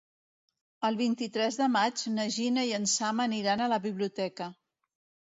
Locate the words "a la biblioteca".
3.67-4.49